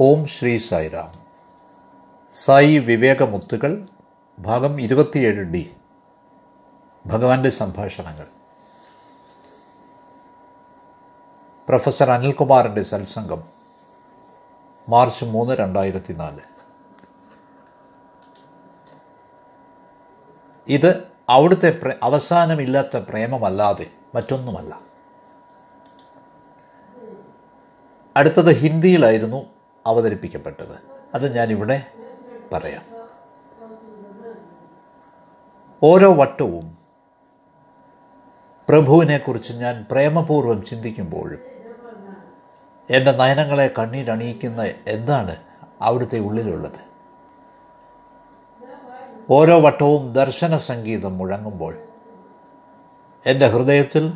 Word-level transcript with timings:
ഓം 0.00 0.26
ശ്രീ 0.26 0.58
സായിറാം. 0.58 1.12
സായി 2.32 2.78
വിവേകമുത്തുകൾ 2.78 3.88
ഭാഗം 4.38 4.80
ഇരുപത്തിയേഴ് 4.80 5.44
ഡി 5.44 5.76
ഭഗവാന്റെ 7.06 7.50
സംഭാഷണങ്ങൾ. 7.50 8.26
പ്രൊഫസർ 11.68 12.10
അനിൽകുമാറിന്റെ 12.10 12.82
സത്സംഗം 12.82 13.42
മാർച്ച് 14.88 15.24
മൂന്ന് 15.24 15.54
രണ്ടായിരത്തി 15.54 16.12
നാല് 16.12 16.40
ഇത് 20.68 21.08
അവിടുത്തെ 21.28 21.98
അവസാനമില്ലാത്ത 22.02 22.96
പ്രേമമല്ലാതെ 22.96 23.90
മറ്റൊന്നുമല്ല. 24.14 24.80
അടുത്തത് 28.16 28.54
ഹിന്ദിയിലായിരുന്നു 28.54 29.53
അവതരിപ്പിക്കപ്പെട്ടത്. 29.86 30.78
അത് 31.14 31.34
ഞാനിവിടെ 31.34 31.86
പറയാം. 32.52 32.82
ഓരോ 35.82 36.14
വട്ടവും 36.14 36.78
പ്രഭുവിനെക്കുറിച്ച് 38.68 39.52
ഞാൻ 39.52 39.86
പ്രേമപൂർവം 39.90 40.64
ചിന്തിക്കുമ്പോഴും 40.64 41.38
എന്റെ 42.90 43.12
നയനങ്ങളെ 43.12 43.70
കണ്ണീരണിയിക്കുന്ന 43.78 44.62
എന്താണ് 44.86 45.36
അവിടുത്തെ 45.80 46.18
ഉള്ളിലുള്ളത്? 46.18 46.94
ഓരോ 49.30 49.60
വട്ടവും 49.60 50.12
ദർശന 50.12 50.58
സംഗീതം 50.58 51.18
മുഴങ്ങുമ്പോൾ 51.18 51.76
എന്റെ 53.26 53.46
ഹൃദയത്തിൽ 53.46 54.12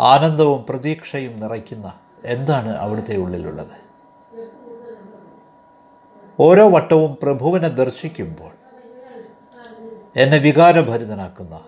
ആനന്ദവും 0.00 0.66
പ്രതീക്ഷയും 0.68 1.40
നിറയ്ക്കുന്ന 1.40 1.92
എന്താണ് 2.24 2.68
അവിടുത്തെ 2.68 3.16
ഉള്ളിലുള്ളത്? 3.16 3.81
ഓരോ 6.40 6.70
വട്ടവും 6.70 7.18
പ്രഭുവിനെ 7.22 7.68
ദർശിക്കുമ്പോൾ 7.68 8.50
എന്നെ 10.16 10.38
വികാരഭരിതനാക്കുന്ന 10.38 11.64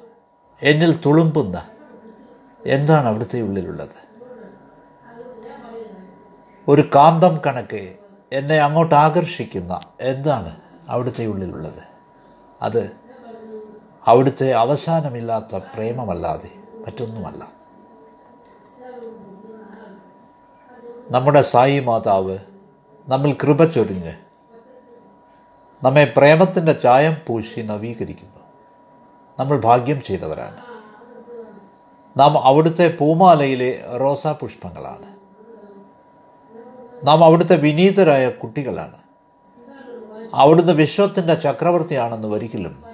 എന്നിൽ 0.62 1.00
തുളുമ്പുന്ന 1.06 1.68
എന്താണ് 2.66 3.06
അവിടുത്തെ 3.06 3.40
ഉള്ളിലുള്ളത്? 3.40 4.04
ഒരു 6.68 6.90
കാന്തം 6.94 7.40
കണക്ക് 7.46 7.96
എന്നെ 8.32 8.56
അങ്ങോട്ട് 8.56 8.94
ആകർഷിക്കുന്ന 8.94 9.80
എന്താണ് 10.00 10.60
അവിടുത്തെ 10.88 11.26
ഉള്ളിലുള്ളത്? 11.26 11.82
അത് 12.62 12.90
അവിടുത്തെ 14.06 14.52
അവസാനമില്ലാത്ത 14.52 15.56
പ്രേമമല്ലാതെ 15.56 16.50
മറ്റൊന്നുമല്ല. 16.86 17.52
നമ്മുടെ 21.10 21.40
സായി 21.40 21.80
മാതാവ് 21.80 22.38
നമ്മൾ 23.08 23.32
കൃപ 23.32 23.64
ചൊരിഞ്ഞ് 23.64 24.23
നമ്മെ 25.84 26.12
പ്രേമത്തിന്റെ 26.16 26.72
ചായം 26.72 27.16
പൂശി 27.26 27.60
നവീകരിക്കുന്നു. 27.60 28.40
നമ്മൾ 29.38 29.60
ഭാഗ്യം 29.60 30.02
ചെയ്തവരാണ്. 30.02 30.56
നാം 32.18 32.44
അവിടുത്തെ 32.44 32.96
പൂമാലയിലെ 33.00 33.84
റോസാ 34.00 34.32
പുഷ്പങ്ങളാണ്. 34.32 35.16
നാം 37.06 37.24
അവിടുത്തെ 37.24 37.56
വിനീതരായ 37.56 38.30
കുട്ടികളാണ്. 38.30 38.94
അവിടുന്ന് 40.34 40.72
വിശ്വത്തിന്റെ 40.72 41.34
ചക്രവർത്തിയാണെന്ന് 41.34 42.28
ഒരിക്കലും 42.28 42.84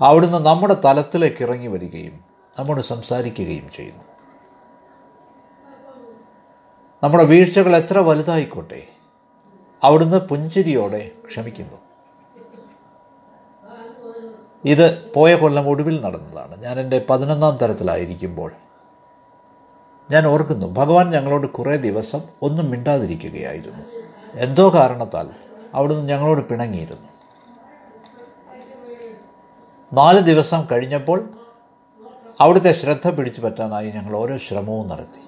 അവിടുന്ന് 0.00 0.38
നമ്മുടെ 0.38 0.76
തലത്തിലേക്ക് 0.84 1.42
ഇറങ്ങി 1.42 1.66
വരികയും 1.66 2.24
നമ്മോട് 2.58 2.80
സംസാരിക്കുകയും 2.80 3.70
ചെയ്യുന്നു. 3.70 4.04
നമ്മുടെ 7.02 7.24
വീഴ്ചകൾ 7.24 7.76
എത്ര 7.76 7.98
വലുതായിക്കോട്ടെ. 7.98 8.86
അവിടുന്ന് 9.84 10.16
പുഞ്ചിരിയോടെ 10.16 11.10
ക്ഷമിക്കുന്നു. 11.28 11.78
ഇത് 14.64 15.12
പോയ 15.12 15.34
കൊല്ലം 15.34 15.68
ഒടുവിൽ 15.68 16.00
നടന്നതാണ്. 16.00 16.62
ഞാൻ 16.62 16.80
എന്റെ 16.80 17.06
പതിനൊന്നാം 17.10 17.56
തരത്തിലായിരിക്കുമ്പോൾ 17.56 18.52
ഞാൻ 20.10 20.26
ഓർക്കുന്നു 20.26 20.66
ഭഗവാൻ 20.66 21.10
ഞങ്ങളോട് 21.10 21.46
കുറേ 21.46 21.76
ദിവസം 21.76 22.20
ഒന്നും 22.42 22.70
മിണ്ടാതിരിക്കുകയായിരുന്നു. 22.70 23.84
എന്തോ 24.34 24.74
കാരണത്താൽ 24.74 25.30
അവിടുന്ന് 25.74 26.08
ഞങ്ങളോട് 26.08 26.48
പിണങ്ങിയിരുന്നു. 26.48 27.08
നാല് 29.92 30.18
ദിവസം 30.18 30.66
കഴിഞ്ഞപ്പോൾ 30.72 31.28
അവിടുത്തെ 32.40 32.72
ശ്രദ്ധ 32.72 33.08
പിടിച്ചു 33.08 33.40
പറ്റാനായി 33.40 33.90
ഞങ്ങൾ 33.90 34.16
ഓരോ 34.16 34.36
ശ്രമവും 34.36 34.88
നടത്തി. 34.88 35.22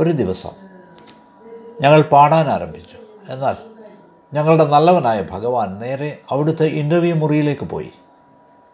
ഒരു 0.00 0.10
ദിവസം 0.10 0.65
ഞങ്ങൾ 1.80 2.02
പാടാൻ 2.02 2.48
ആരംഭിച്ചു. 2.48 2.96
എന്നാൽ 3.32 3.56
ഞങ്ങളുടെ 4.34 4.64
നല്ലവനായ 4.64 5.26
ഭഗവാൻ 5.30 5.78
നേരെ 5.78 6.18
അവിടുത്തെ 6.30 6.64
ഇന്റർവ്യൂ 6.64 7.14
മുറിയിലേക്ക് 7.14 7.64
പോയി. 7.64 7.90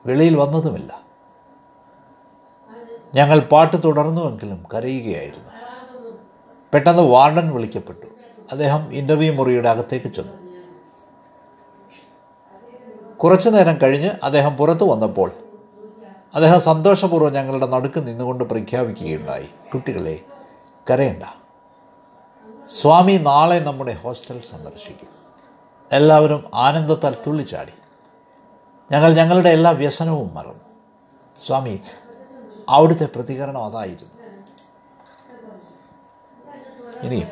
വെളിയിൽ 0.06 0.36
വന്നതുമില്ല. 0.36 1.00
ഞങ്ങൾ 3.14 3.41
പാട്ട് 3.41 3.76
തുടർന്നുവെങ്കിലും 3.84 4.64
കരയുകയായിരുന്നു. 4.74 5.50
പെട്ടെന്ന് 6.74 7.02
വാർഡൻ 7.02 7.54
വിളിക്കപ്പെട്ടു. 7.54 8.06
അദ്ദേഹം 8.52 8.94
ഇന്റർവ്യൂ 8.94 9.32
മുറിയുടെ 9.32 9.68
അകത്തേക്ക് 9.68 10.06
ചെന്നു. 10.06 10.32
കുറച്ചു 13.16 13.50
നേരം 13.50 13.78
കഴിഞ്ഞ് 13.82 14.10
അദ്ദേഹം 14.22 14.56
പുറത്തു 14.56 14.84
വന്നപ്പോൾ 14.84 15.30
അദ്ദേഹം 16.34 16.60
സന്തോഷപൂർവം 16.60 17.32
ഞങ്ങളുടെ 17.32 17.66
നടുക്ക് 17.66 18.08
നിന്നുകൊണ്ട് 18.08 18.44
പ്രഖ്യാപിക്കുകയുണ്ടായി. 18.44 19.48
കുട്ടികളെ 19.74 20.20
കരയണ്ട. 20.91 21.41
സ്വാമി 22.81 23.12
നാളെ 23.12 23.59
നമ്മുടെ 23.59 23.93
ഹോസ്റ്റൽ 23.93 24.41
സന്ദർശിക്കും. 24.41 25.09
എല്ലാവരും 25.93 26.50
ആനന്ദത്താൽ 26.55 27.16
തുള്ളിച്ചാടി. 27.27 27.72
ഞങ്ങൾ 28.93 29.15
ഞങ്ങളുടെ 29.15 29.49
എല്ലാ 29.49 29.71
വ്യസനവും 29.71 30.34
മറന്നു. 30.34 30.65
സ്വാമി 31.47 31.81
അവിടുത്തെ 32.69 33.05
പ്രതികരണം 33.05 33.65
അതായിരുന്നു. 33.65 34.12
ഇനിയും 37.03 37.28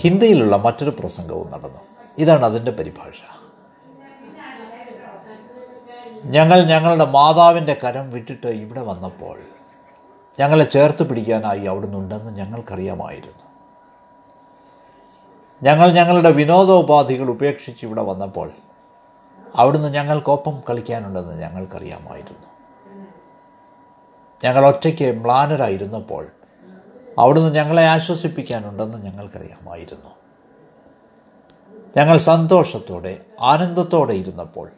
ഹിന്ദിയിലുള്ള 0.00 0.56
മറ്റൊരു 0.56 0.90
പ്രസംഗവും 0.90 1.50
നടന്നു. 1.50 1.80
ഇതാണ് 2.18 2.44
അതിന്റെ 2.44 2.70
പരിഭാഷ. 2.70 3.22
ഞങ്ങൾ 6.24 6.64
ഞങ്ങളുടെ 6.64 7.04
മാതാവിന്റെ 7.04 7.80
കരം 7.84 8.10
വിട്ടിട്ട് 8.10 8.46
ഇവിടെ 8.46 8.80
വന്നപ്പോൾ 8.80 9.38
ഞങ്ങളെ 10.40 10.64
ചേർത്ത് 10.64 11.08
പിടിക്കാനായി 11.08 11.64
അവിടുന്ന് 11.64 11.98
ഉണ്ടെന്ന് 11.98 12.36
ഞങ്ങൾക്കറിയാമായിരുന്നു. 12.36 13.45
ഞങ്ങൾ 15.62 15.90
ഞങ്ങളുടെ 15.90 16.30
വിനോദോപാധികൾ 16.30 17.30
ഉപേക്ഷിച്ച് 17.30 17.86
ഇവിടെ 17.86 18.02
വന്നപ്പോൾ 18.02 18.50
അവിടുന്ന് 19.56 19.88
ഞങ്ങൾക്കൊപ്പം 19.88 20.62
കളിക്കാനുണ്ടെന്ന് 20.70 21.42
ഞങ്ങൾക്കറിയാമായിരുന്നു. 21.42 22.46
ഞങ്ങൾ 24.44 24.66
ഒറ്റയ്ക്ക് 24.66 25.20
മ്ലാനരായിരുന്നപ്പോൾ 25.20 26.26
അവിടുന്ന് 27.18 27.54
ഞങ്ങളെ 27.54 27.86
ആശ്വസിപ്പിക്കാനുണ്ടെന്ന് 27.86 28.98
ഞങ്ങൾക്കറിയാമായിരുന്നു. 28.98 30.10
ഞങ്ങൾ 31.96 32.18
സന്തോഷത്തോടെ 32.18 33.20
ആനന്ദത്തോടെ 33.40 34.12
ഇരുന്നപ്പോൾ 34.12 34.70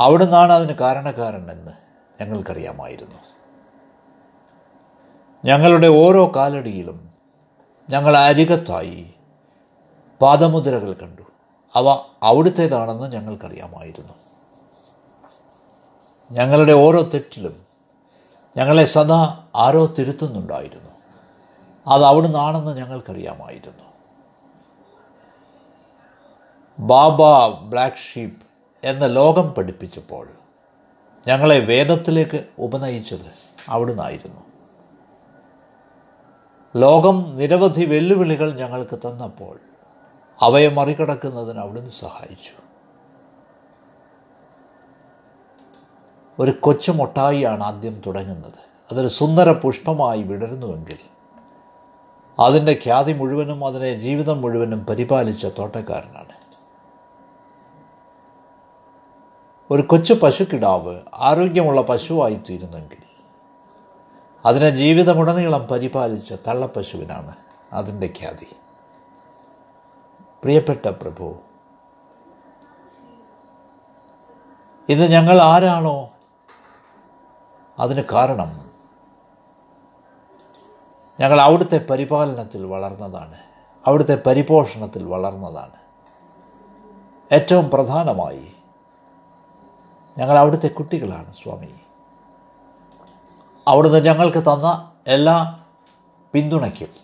അവിടുന്നാണ് 0.00 0.52
അതിന് 0.52 0.72
കാരണക്കാരനെന്ന് 0.72 1.72
ഞങ്ങൾക്കറിയാമായിരുന്നു. 2.20 3.16
ഞങ്ങളുടെ 5.44 5.86
ഓരോ 5.86 6.32
കാലടിയിലും 6.36 7.12
ഞങ്ങൾ 7.90 8.16
അരികത്തായി 8.16 9.13
പാദമുദ്രകൾ 10.24 10.92
കണ്ടു. 10.92 11.22
അവ 11.74 12.04
അവിടുത്തേതാണെന്ന് 12.22 13.12
ഞങ്ങൾക്കറിയാമായിരുന്നു. 13.12 14.12
ഞങ്ങളുടെ 16.30 16.72
ഓരോ 16.72 17.02
തെറ്റിലും 17.02 17.66
ഞങ്ങളെ 18.56 18.84
സദാ 18.84 19.46
ആരോ 19.56 19.86
തിരുത്തുന്നുണ്ടായിരുന്നു. 19.86 20.90
അത് 21.88 22.04
അവിടുന്നാണെന്ന് 22.04 22.76
ഞങ്ങൾക്കറിയാമായിരുന്നു. 22.76 23.84
ബാബ 26.78 27.22
ബ്ലാക്ക് 27.46 27.96
ഷീപ്പ് 27.96 28.42
എന്ന 28.84 29.06
ലോകം 29.06 29.52
പഠിപ്പിച്ചപ്പോൾ 29.52 30.28
ഞങ്ങളെ 31.28 31.58
വേദത്തിലേക്ക് 31.58 32.44
ഉപനയിച്ചത് 32.58 33.32
അവിടുന്നായിരുന്നു. 33.68 34.40
ലോകം 36.76 37.36
നിരവധി 37.36 37.84
വെല്ലുവിളികൾ 37.84 38.54
ഞങ്ങൾക്ക് 38.54 38.98
തന്നപ്പോൾ 38.98 39.60
അവയെ 40.40 40.68
മറികടക്കുന്നതിന് 40.68 41.58
അവിടുന്ന് 41.58 41.90
സഹായിച്ചു. 41.90 42.62
ഒരു 46.38 46.50
കൊച്ചു 46.60 46.92
മൊട്ടായിയാണ് 46.92 47.62
ആദ്യം 47.62 48.02
തുടങ്ങുന്നത്. 48.06 48.74
അതൊരു 48.92 49.08
സുന്ദര 49.08 49.52
പുഷ്പമായി 49.52 50.22
വിടരുന്നുവെങ്കിൽ 50.22 50.98
അതിന്റെ 52.40 52.72
ഖ്യാതി 52.72 53.12
മുഴുവനും 53.12 53.66
അതിനെ 53.66 53.94
ജീവിതം 53.94 54.40
മുഴുവനും 54.40 54.86
പരിപാലിച്ച 54.86 55.46
തോട്ടക്കാരനാണ്. 55.46 56.34
ഒരു 59.70 59.82
കൊച്ചു 59.82 60.14
പശുക്കിടാവ് 60.14 61.00
ആരോഗ്യമുള്ള 61.14 61.82
പശുവായി 61.82 62.40
തീരുന്നെങ്കിൽ 62.50 62.98
അതിനെ 64.46 64.70
ജീവിതമുടനീളം 64.70 65.66
പരിപാലിച്ച 65.66 66.32
തള്ളപ്പശുവിനാണ് 66.32 67.36
അതിന്റെ 67.72 68.06
ഖ്യാതി. 68.06 68.46
പ്രിയപ്പെട്ട 70.44 70.86
പ്രഭു 70.86 71.34
ഇത് 74.88 75.12
ഞങ്ങൾ 75.12 75.40
ആരാണോ? 75.42 76.10
അതിന് 77.78 78.02
കാരണം 78.12 78.70
ഞങ്ങൾ 81.20 81.40
അവിടുത്തെ 81.40 81.86
പരിപാലനത്തിൽ 81.90 82.66
വളർന്നതാണ് 82.66 83.38
അവിടുത്തെ 83.86 84.22
പരിപോഷണത്തിൽ 84.26 85.04
വളർന്നതാണ്. 85.04 85.76
ഏറ്റവും 87.32 87.70
പ്രധാനമായി 87.70 88.54
ഞങ്ങൾ 90.18 90.38
അവിടുത്തെ 90.38 90.68
കുട്ടികളാണ് 90.68 91.32
സ്വാമി. 91.32 91.74
അവിടുന്ന് 93.68 94.04
ഞങ്ങൾക്ക് 94.04 94.38
തന്ന 94.38 94.92
എല്ലാ 95.06 95.60
പിന്തുണയ്ക്കും. 96.32 97.03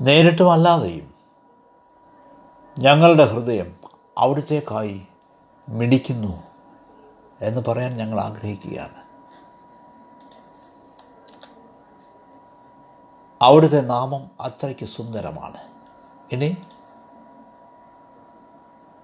നേരിട്ടും 0.00 0.52
അല്ലാതെയും 0.52 1.14
ഞങ്ങളുടെ 2.78 3.24
ഹൃദയം 3.24 3.76
അവിടുത്തേക്കായി 4.18 5.06
മിടിക്കുന്നു 5.68 6.42
എന്ന് 7.40 7.60
പറയാൻ 7.68 7.96
ഞങ്ങൾ 7.96 8.20
ആഗ്രഹിക്കുകയാണ്. 8.20 9.08
അവിടുത്തെ 13.42 13.80
നാമം 13.80 14.30
അത്രയ്ക്ക് 14.40 14.86
സുന്ദരമാണ്. 14.86 15.56
ഇനി 16.32 16.56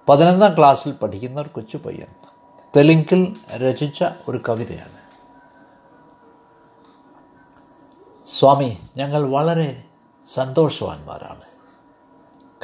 പതിനൊന്നാം 0.09 0.57
ക്ലാസ്സിൽ 0.57 0.91
പഠിക്കുന്ന 0.91 1.41
ഒരു 1.41 1.49
കൊച്ചു 1.49 1.77
പയ്യൻ 1.77 2.07
തെലുങ്കിൽ 2.75 3.35
രചിച്ച 3.55 4.03
ഒരു 4.27 4.41
കവിതയാണ്. 4.49 5.05
സ്വാമി 8.27 8.77
ഞങ്ങൾ 8.97 9.31
വളരെ 9.31 9.84
സന്തോഷവാന്മാരാണ്. 10.33 11.41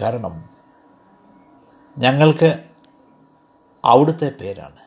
കാരണം 0.02 0.50
ഞങ്ങൾക്ക് 1.98 2.63
അവിടുത്തെ 3.86 4.31
പേരാണ്. 4.42 4.81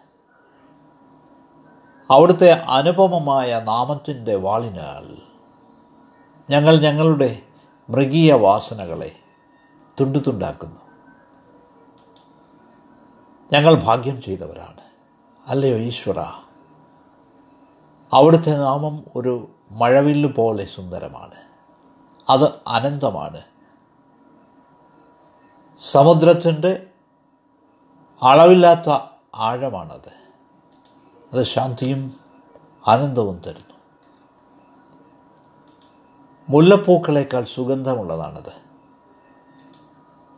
അവിടുത്തെ 2.10 2.50
അനുപമമായ 2.50 3.60
നാമത്തിന്റെ 3.64 4.34
വാളിനാൽ 4.34 5.18
ഞങ്ങൾ 6.50 6.76
ഞങ്ങളുടെ 6.76 7.42
മൃഗീയ 7.90 8.32
വാസനകളെ 8.32 9.16
തുണ്ടുതുണ്ടാക്കുന്നു. 10.00 10.80
ഞങ്ങൾ 13.52 13.74
ഭാഗ്യം 13.74 14.22
ചെയ്തവരാണ്. 14.22 14.80
അല്ലയോ 15.46 15.76
ഈശ്വര? 15.76 16.18
അവിടുത്തെ 18.12 18.50
നാമം 18.50 19.04
ഒരു 19.16 19.48
മഴവില്ല് 19.70 20.28
പോലെ 20.28 20.64
സുന്ദരമാണ്. 20.64 21.53
അത് 22.30 22.60
അനന്തമാണ്. 22.66 23.40
സമുദ്രത്തിന്റെ 25.80 26.86
അളവില്ലാത്ത 28.22 28.98
ആഴമാണത്. 29.34 30.12
അത് 31.32 31.44
ശാന്തിയും 31.44 32.20
ആനന്ദവും 32.86 33.42
തരുന്നു. 33.46 33.74
മുല്ലപ്പൂക്കളേക്കാൾ 36.48 37.44
സുഗന്ധമുള്ളതാണത്. 37.44 38.52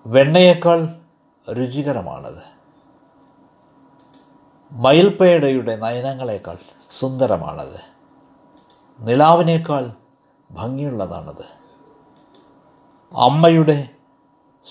വെണ്ണയേക്കാൾ 0.06 1.00
രുചികരമാണത്. 1.52 2.42
മയിൽപ്പേടയുടെ 4.72 5.76
നയനങ്ങളേക്കാൾ 5.76 6.58
സുന്ദരമാണത്. 6.98 7.80
നിലാവിനേക്കാൾ 9.00 9.92
ഭംഗിയുള്ളതാണത്. 10.50 11.55
അമ്മയുടെ 13.12 13.88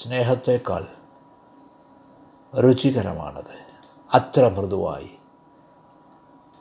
സ്നേഹത്തേക്കാൾ 0.04 0.88
രുചികരമാണത്. 2.60 3.66
അത്ര 4.14 4.48
മൃദുവായി. 4.48 5.12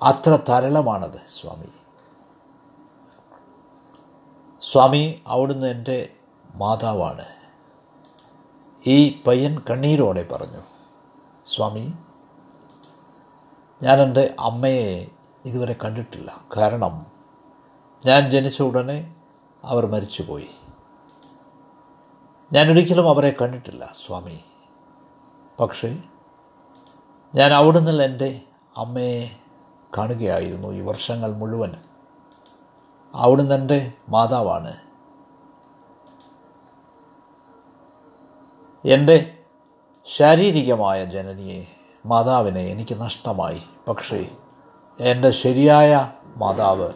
അത്ര 0.02 0.38
തരളമാണത് 0.48 1.40
സ്വാമി. 1.40 1.66
സ്വാമി 4.60 5.22
അവിടുന്ന് 5.26 5.66
എന്റെ 5.66 6.12
മാതാവാണ്. 6.54 7.24
ഈ 8.86 9.22
പയ്യൻ 9.26 9.58
കണ്ണീരോടെ 9.70 10.28
പറഞ്ഞു 10.32 10.60
സ്വാമി 11.46 11.92
ഞാൻ 13.82 14.02
എന്റെ 14.02 14.34
അമ്മയെ 14.40 15.06
ഇതുവരെ 15.44 15.76
കണ്ടിട്ടില്ല. 15.84 16.40
കാരണം 16.56 17.06
ഞാൻ 18.06 18.30
ജനിച്ച 18.30 18.62
ഉടനെ 18.62 19.14
അവർ 19.64 19.86
മരിച്ചുപോയി. 19.86 20.50
ഞാൻ 22.54 22.70
ഒരിക്കലും 22.70 23.08
അവരെ 23.08 23.36
കണ്ടിട്ടില്ല 23.40 23.92
സ്വാമി. 24.06 24.44
പക്ഷേ 25.60 25.98
ഞാൻ 27.34 27.52
അവിടുന്ന് 27.52 28.04
എന്റെ 28.04 28.40
അമ്മയെ 28.76 29.36
കാണുകയായിരുന്നു 29.98 30.68
ഈ 30.68 30.80
വർഷങ്ങൾ 30.80 31.36
മുഴുവൻ. 31.36 31.74
അവിടുന്ന് 33.14 33.54
എന്റെ 33.54 33.92
മാതാവാണ്. 34.08 34.76
എന്റെ 38.84 39.38
ശാരീരികമായ 40.16 41.04
ജനനിയെ 41.04 41.66
മാതാവിനെ 42.06 42.60
എനിക്ക് 42.60 43.00
നഷ്ടമായി. 43.00 43.62
പക്ഷേ 43.88 44.36
എന്റെ 45.00 45.30
ശരിയായ 45.30 46.12
മാതാവ് 46.36 46.88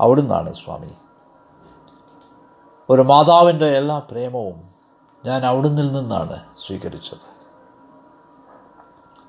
അവിടുന്നാണ് 0.00 0.54
സ്വാമി. 0.54 0.94
ഒരു 2.90 3.02
മാതാവിന്റെ 3.02 3.66
എല്ലാ 3.66 3.98
പ്രേമവും 3.98 4.71
ഞാൻ 5.24 5.46
അവിടുന്നിൽ 5.46 5.92
നിന്നാണ് 5.92 6.40
സ്വീകരിച്ചത്. 6.66 7.32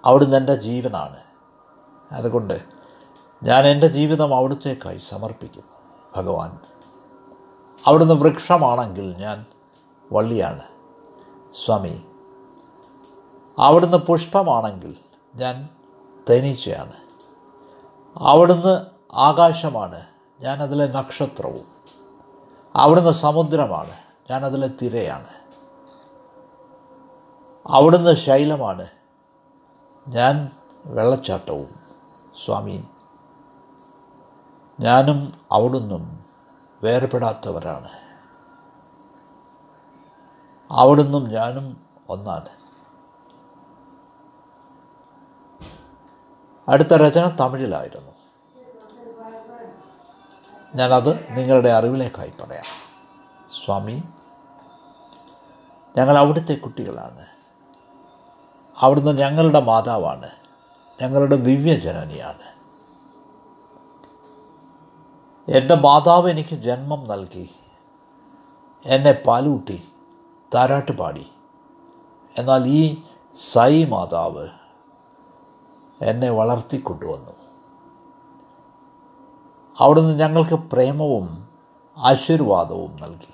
അവിടുന്ന് 0.05 0.37
എന്റെ 0.37 0.55
ജീവനാണ്. 0.55 1.17
അതുകൊണ്ട് 2.11 2.61
ഞാൻ 3.43 3.67
എന്റെ 3.67 3.87
ജീവിതം 3.87 4.35
അവിടുത്തേക്കായി 4.35 4.97
സമർപ്പിക്കുന്നു 4.97 5.77
ഭഗവാൻ. 6.17 6.59
അവിടുന്ന് 7.87 8.13
വൃക്ഷമാണെങ്കിൽ 8.13 9.17
ഞാൻ 9.17 9.45
വള്ളിയാണ്. 10.11 10.61
സ്വാമി 11.53 12.05
അവിടുന്ന് 13.59 13.97
പുഷ്പമാണെങ്കിൽ 13.97 14.95
ഞാൻ 15.35 15.69
തേനീച്ചയാണ്. 16.29 16.93
അവിടുന്ന് 18.17 18.85
ആകാശമാണ് 19.13 20.05
ഞാനതിലെ 20.41 20.87
നക്ഷത്രവും. 20.87 21.65
അവിടുന്ന് 22.75 23.11
സമുദ്രമാണ് 23.11 23.93
ഞാനതിലെ 24.31 24.67
തിരയാണ്. 24.67 25.42
അവിടുന്ന് 27.67 28.15
ശൈലമാണ്. 28.15 28.87
ഞാൻ 30.07 30.51
വെള്ളച്ചാട്ടവും 30.85 31.79
സ്വാമി. 32.45 32.87
ഞാനും 34.79 35.41
അവിടുന്നും 35.51 36.25
വേർപെടാത്തവരാണ്. 36.83 37.89
അവിടുന്നും 40.71 41.29
ഞാനും 41.29 41.85
ഒന്നാണ്. 42.09 42.49
അടുത്ത 46.69 46.93
രചന 46.93 47.27
തമിഴിലായിരുന്നു. 47.27 48.11
ഞാനത് 50.75 51.37
നിങ്ങളുടെ 51.37 51.69
അറിവിലേക്കായി 51.69 52.33
പറയാം. 52.41 52.65
സ്വാമി 53.65 54.03
ഞങ്ങൾ 55.97 56.17
അവിടുത്തെ 56.17 56.53
കുട്ടികളാണ്. 56.53 57.32
അവിടുന്ന് 58.83 59.17
ഞങ്ങളുടെ 59.17 59.59
മാതാവാണ്. 59.59 60.29
ഞങ്ങളുടെ 61.01 61.35
ദിവ്യജനനിയാണ്. 61.35 62.53
എന്റെ 65.51 65.75
മാതാവ് 65.75 66.29
എനിക്ക് 66.29 66.55
ജന്മം 66.55 67.07
നൽകി. 67.07 67.49
എന്നെ 68.85 69.11
പാലൂട്ടി 69.11 69.83
താരാട്ട് 70.55 70.91
പാടി. 70.91 71.27
എന്നാൽ 72.37 72.67
ഈ 72.67 73.01
സായി 73.51 73.85
മാതാവ് 73.85 74.47
എന്നെ 76.01 76.29
വളർത്തിക്കൊണ്ടുവന്നു. 76.29 77.31
അവിടുന്ന് 79.79 80.19
ഞങ്ങൾക്ക് 80.19 80.53
പ്രേമവും 80.53 81.47
ആശീർവാദവും 81.97 82.97
നൽകി. 83.01 83.33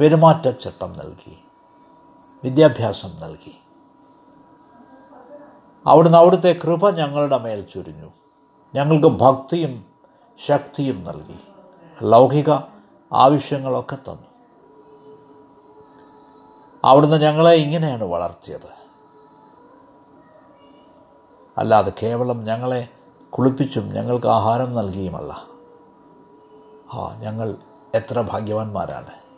പെരുമാറ്റച്ചട്ടം 0.00 0.92
നൽകി. 0.92 1.38
വിദ്യാഭ്യാസം 2.44 3.18
നൽകി. 3.20 3.61
അവിടുന്ന് 5.86 6.18
അവിടുത്തെ 6.18 6.60
കൃപ 6.64 6.90
ഞങ്ങളുടെ 6.90 7.38
മേൽ 7.38 7.60
ചുരിഞ്ഞു. 7.60 8.10
ഞങ്ങൾക്ക് 8.74 9.06
ഭക്തിയും 9.06 9.84
ശക്തിയും 10.46 11.04
നൽകി. 11.04 11.38
ലൗകിക 12.02 12.50
ആവശ്യങ്ങളൊക്കെ 13.12 13.96
തന്നു. 13.96 14.32
അവിടുന്ന് 16.84 17.22
ഞങ്ങളെ 17.22 17.52
ഇങ്ങനെയാണ് 17.52 18.04
വളർത്തിയത്. 18.04 18.82
അല്ലാതെ 21.58 21.92
കേവലം 22.02 22.44
ഞങ്ങളെ 22.44 22.88
കുളിപ്പിച്ചും 23.30 23.92
ഞങ്ങൾക്ക് 23.92 24.26
ആഹാരം 24.26 24.74
നൽകിയുമല്ല. 24.74 25.32
ആ 26.92 27.16
ഞങ്ങൾ 27.20 27.56
എത്ര 27.94 28.20
ഭാഗ്യവാന്മാരാണ്. 28.20 29.31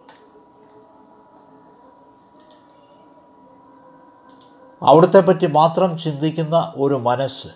അവിടുത്തെ 4.83 5.21
പറ്റി 5.21 5.47
മാത്രം 5.47 5.99
ചിന്തിക്കുന്ന 5.99 6.73
ഒരു 6.77 6.95
മനസ്സ് 6.95 7.49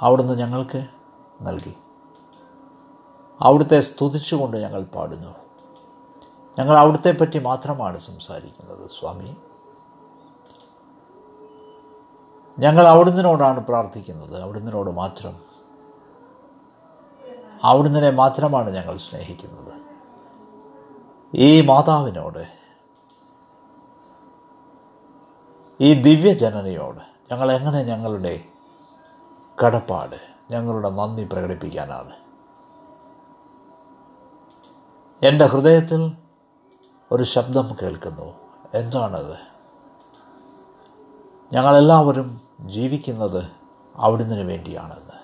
അവിടുന്ന് 0.00 0.38
ഞങ്ങൾക്ക് 0.38 0.86
നൽകി. 1.42 1.74
അവിടുത്തെ 3.40 3.80
സ്തുതിച്ചുകൊണ്ട് 3.80 4.56
ഞങ്ങൾ 4.56 4.82
പാടുന്നു. 4.82 5.34
ഞങ്ങൾ 6.58 6.76
അവിടുത്തെ 6.76 7.12
പറ്റി 7.12 7.38
മാത്രമാണ് 7.38 7.98
സംസാരിക്കുന്നത് 7.98 8.90
സ്വാമി. 8.90 9.36
ഞങ്ങൾ 12.58 12.88
അവിടുന്നതിനോടാണ് 12.88 13.66
പ്രാർത്ഥിക്കുന്നത്. 13.66 14.42
അവിടുന്നതിനോട് 14.42 14.90
മാത്രം. 14.90 15.40
അവിടുന്നിനെ 17.64 18.10
മാത്രമാണ് 18.10 18.70
ഞങ്ങൾ 18.70 18.96
സ്നേഹിക്കുന്നത്. 18.96 19.72
ഈ 21.34 21.66
മാതാവിനോട് 21.66 22.61
ഈ 25.82 26.02
ദിവ്യജനനയോട് 26.02 27.00
ഞങ്ങൾ 27.32 27.52
എങ്ങനെ 27.52 27.82
ഞങ്ങളുടെ 27.82 28.44
കടപ്പാട് 29.64 30.16
ഞങ്ങളുടെ 30.50 30.90
നന്ദി 30.90 31.24
പ്രകടിപ്പിക്കാനാണ്? 31.24 32.12
എന്റെ 35.22 35.46
ഹൃദയത്തിൽ 35.46 36.12
ഒരു 37.12 37.22
ശബ്ദം 37.22 37.76
കേൾക്കുന്നു. 37.82 38.34
എന്താണത്? 38.74 39.36
ഞങ്ങളെല്ലാവരും 41.52 42.40
ജീവിക്കുന്നത് 42.60 43.44
അവിടുന്ന് 43.96 44.42
വേണ്ടിയാണെന്ന്. 44.42 45.22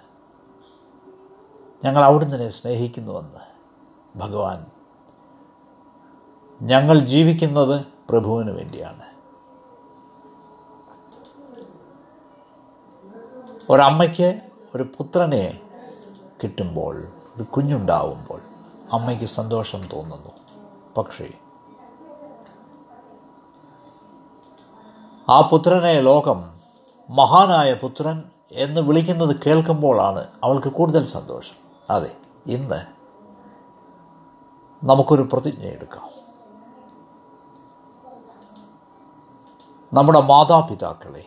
ഞങ്ങൾ 1.85 2.05
അവിടുന്ന് 2.05 2.51
സ്നേഹിക്കുന്നുവെന്ന് 2.51 3.41
ഭഗവാൻ. 4.19 4.67
ഞങ്ങൾ 6.63 6.99
ജീവിക്കുന്നത് 6.99 7.85
പ്രഭുവിന് 8.11 8.51
വേണ്ടിയാണ്. 8.51 9.18
ഒരമ്മയ്ക്ക് 13.71 14.41
ഒരു 14.75 14.83
പുത്രനെ 14.83 15.61
കിട്ടുമ്പോൾ 16.43 16.97
ഒരു 17.37 17.43
കുഞ്ഞുണ്ടാവുമ്പോൾ 17.43 18.41
അമ്മയ്ക്ക് 18.93 19.25
സന്തോഷം 19.25 19.89
തോന്നുന്നു. 19.93 20.31
പക്ഷേ 20.97 21.33
ആ 25.29 25.41
പുത്രനെ 25.41 26.01
ലോകം 26.01 26.61
മഹാനായ 27.11 27.75
പുത്രൻ 27.75 28.23
എന്ന് 28.53 28.81
വിളിക്കുന്നത് 28.81 29.37
കേൾക്കുമ്പോഴാണ് 29.47 30.27
അവൾക്ക് 30.45 30.69
കൂടുതൽ 30.69 31.07
സന്തോഷം. 31.07 31.57
അതെ 31.91 32.17
ഇന്ന് 32.47 32.87
നമുക്കൊരു 34.85 35.29
പ്രതിജ്ഞ 35.33 35.63
എടുക്കാം. 35.63 36.09
നമ്മുടെ 39.93 40.21
മാതാപിതാക്കളെ 40.21 41.25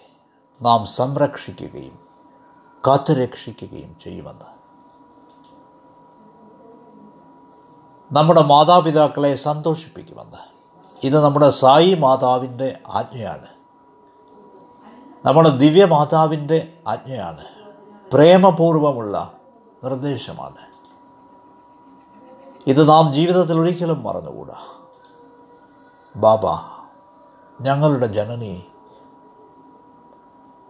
നാം 0.62 0.86
സംരക്ഷിക്കുകയും 0.86 2.11
കാത്തുരക്ഷിക്കുകയും 2.88 3.95
ചെയ്യുമെന്ന്. 4.03 4.45
നമ്മുടെ 8.11 8.41
മാതാപിതാക്കളെ 8.41 9.35
സന്തോഷിപ്പിക്കുമെന്ന്. 9.35 10.38
ഇത് 11.03 11.19
നമ്മുടെ 11.19 11.50
സായി 11.50 11.93
മാതാവിന്റെ 11.93 12.79
ആജ്ഞയാണ്. 12.88 13.47
നമ്മുടെ 15.25 15.50
ദിവ്യ 15.50 15.69
ദിവ്യമാതാവിന്റെ 15.69 16.77
ആജ്ഞയാണ്. 16.88 17.45
പ്രേമപൂർവമുള്ള 18.13 19.33
നിർദ്ദേശമാണ്. 19.83 20.71
ഇത് 22.67 22.89
നാം 22.89 23.13
ജീവിതത്തിൽ 23.13 23.59
ഒരിക്കലും 23.59 24.03
മറന്നുകൂടാ. 24.03 24.55
ബാബ 26.15 26.45
ഞങ്ങളുടെ 27.61 28.07
ജനനി 28.07 28.70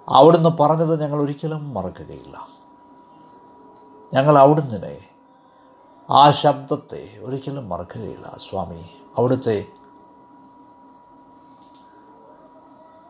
അവിടുന്ന് 0.10 0.50
പറഞ്ഞത് 0.60 1.02
ഞങ്ങൾ 1.02 1.22
ഒരിക്കലും 1.22 1.74
മറക്കുകയില്ല. 1.74 2.48
ഞങ്ങൾ 4.14 4.38
അവിടുന്ന് 4.38 5.00
ആ 6.10 6.32
ശബ്ദത്തെ 6.32 7.20
ഒരിക്കലും 7.24 7.70
മറക്കുകയില്ല 7.70 8.38
സ്വാമി. 8.50 9.04
അവിടുത്തെ 9.18 9.68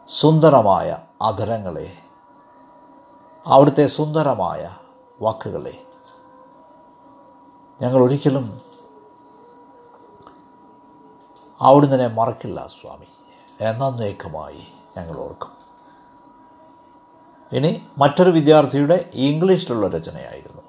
സുന്ദരമായ 0.09 0.97
അധരങ്ങളെ 1.21 1.97
അവിടുത്തെ 3.47 3.87
സുന്ദരമായ 3.87 4.75
വാക്കുകളെ 5.21 5.85
ഞങ്ങൾ 7.81 8.03
ഒരിക്കലും 8.03 8.61
അവിടുന്ന് 11.61 12.07
മറക്കില്ല 12.07 12.67
സ്വാമി. 12.67 13.05
എന്നേക്കുമായി 13.61 14.67
ഞങ്ങൾ 14.97 15.19
ഓർക്കും. 15.19 15.60
ഇനി 17.53 17.87
മറ്റൊരു 17.97 18.29
വിദ്യാർത്ഥിയുടെ 18.29 19.09
ഇംഗ്ലീഷിലുള്ള 19.13 19.87
രചനയായിരുന്നു. 19.87 20.61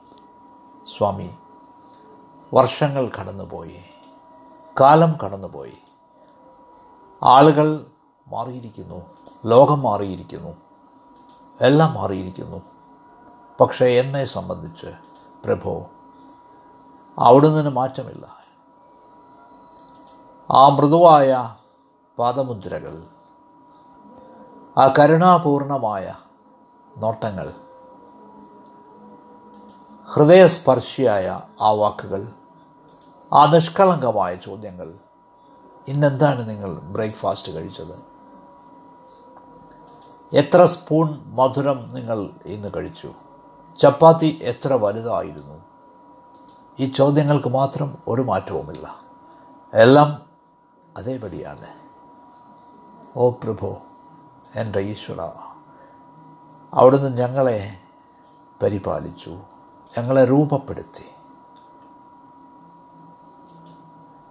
സ്വാമി 0.99 1.31
വർഷങ്ങൾ 2.55 3.11
കടന്നുപോയി 3.21 3.81
കാലം 4.81 5.15
കടന്നുപോയി. 5.25 5.79
ആളുകൾ 7.23 7.87
മാറിയിരിക്കുന്നു 8.29 9.03
ലോകം 9.47 9.83
മാറിയിരിക്കുന്നു 9.83 10.57
എല്ലാം 11.61 11.95
മാറിയിരിക്കുന്നു. 11.95 12.63
പക്ഷേ 13.61 13.87
എന്നെ 13.87 14.25
സംബന്ധിച്ച് 14.25 14.87
പ്രഭു 15.45 15.85
നിന്ന് 17.19 17.71
മാറ്റമില്ല. 17.71 18.37
ആ 20.51 20.69
മൃദുവായ 20.69 21.55
പാദമുദ്രകൾ 22.19 23.03
ആ 24.79 24.93
കരുണാപൂർണമായ 24.99 26.15
നോട്ടങ്ങൾ. 26.97 27.53
ഹൃദയസ്പർശിയായ 30.13 31.41
ആ 31.61 31.71
വാക്കുകൾ 31.71 32.29
ആ 33.33 33.47
നിഷ്കളങ്കമായ 33.47 34.35
ചോദ്യങ്ങൾ. 34.35 34.95
ഇന്നെന്താണ് 35.89 36.49
നിങ്ങൾ 36.49 36.79
ബ്രേക്ക്ഫാസ്റ്റ് 36.79 37.53
കഴിച്ചത്? 37.53 38.13
എത്ര 40.37 40.65
സ്പൂൺ 40.65 41.23
മധുരം 41.27 41.89
നിങ്ങൾ 41.95 42.31
ഇന്ന് 42.47 42.69
കഴിച്ചു? 42.77 43.15
ചപ്പാത്തി 43.79 44.39
എത്ര 44.43 44.73
വലുതായിരുന്നു? 44.73 45.65
ഈ 46.81 46.91
ചോദ്യങ്ങൾക്ക് 46.91 47.49
മാത്രം 47.49 47.99
ഒരു 48.09 48.23
മാറ്റവുമില്ല. 48.23 48.97
എല്ലാം 49.75 50.23
അതേപടിയാണ്. 50.97 51.67
ഓ 53.17 53.31
പ്രഭോ 53.31 53.81
എന്റെ 54.55 54.81
ഈശ്വര. 54.81 55.52
അവിടുന്ന് 56.75 57.19
ഞങ്ങളെ 57.19 57.77
പരിപാലിച്ചു. 58.63 59.31
ഞങ്ങളെ 59.99 60.25
രൂപപ്പെടുത്തി. 60.25 61.11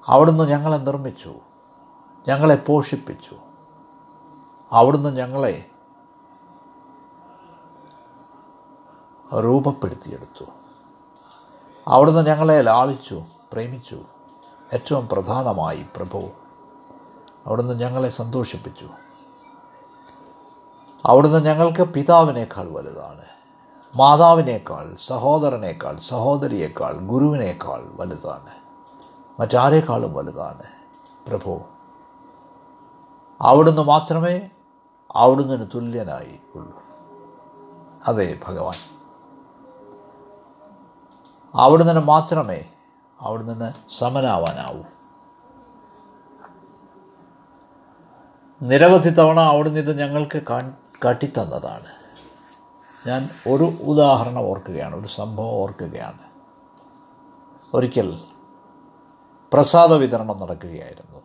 അവിടുന്ന് 0.08 0.44
ഞങ്ങളെ 0.44 0.78
നിർമ്മിച്ചു. 0.78 1.36
ഞങ്ങളെ 2.28 2.56
പോഷിപ്പിച്ചു. 2.56 3.36
അവിടുന്ന് 4.72 5.18
ഞങ്ങളെ 5.18 5.70
രൂപപ്പെടുത്തിയെടുത്തു. 9.44 10.46
അവിടുന്ന് 11.88 12.26
ഞങ്ങളെ 12.26 12.62
ലാളിച്ചു 12.62 13.24
പ്രേമിച്ചു. 13.54 14.02
ഏറ്റവും 14.74 15.08
പ്രധാനമായി 15.08 15.86
പ്രഭു 15.96 16.30
അവിടുന്ന് 17.46 17.80
ഞങ്ങളെ 17.80 18.10
സന്തോഷിപ്പിച്ചു. 18.10 18.90
അവിടുന്ന് 21.06 21.46
ഞങ്ങൾക്ക് 21.46 21.84
പിതാവിനേക്കാൾ 21.84 22.70
വലുതാണ്. 22.70 23.26
മാതാവിനേക്കാൾ 23.98 24.98
സഹോദരനേക്കാൾ 25.08 26.00
സഹോദരിയേക്കാൾ 26.00 26.94
ഗുരുവിനേക്കാൾ 26.94 27.92
വലുതാണ്. 27.96 28.62
മറ്റാരേക്കാളും 29.42 30.14
വലുതാണ്. 30.14 30.64
പ്രഭു 31.28 31.62
അവിടുന്ന് 33.42 33.82
മാത്രമേ 33.82 34.50
അവിടുന്ന് 35.16 35.68
തുല്യനായി 35.76 36.40
ഉള്ളൂ. 36.56 36.84
അതെ 38.08 38.40
ഭഗവാൻ. 38.48 38.78
അവിടുന്ന് 41.56 42.00
മാത്രമേ 42.00 42.66
അവിടുന്ന് 43.22 43.74
സമനാവാനാവൂ. 44.00 44.84
നിരവധി 48.62 49.10
തവണ 49.10 49.40
അവിടുന്ന് 49.40 49.80
ഇത് 49.80 50.00
ഞങ്ങൾക്ക് 50.00 50.42
കട്ടിത്തന്നതാണ്. 51.08 52.02
ഞാൻ 53.08 53.30
ഒരു 53.54 53.64
ഉദാഹരണം 53.64 54.42
ഓർക്കുകയാണ് 54.42 54.96
ഒരു 54.96 55.08
സംഭവം 55.08 55.48
ഓർക്കുകയാണ്. 55.48 56.20
ഒരിക്കൽ 57.74 58.20
പ്രസാദ 59.54 59.94
വിതരണം 59.94 60.38
നടക്കുകയായിരുന്നു. 60.38 61.22